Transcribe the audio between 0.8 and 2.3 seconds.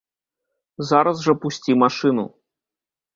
Зараз жа пусці машыну!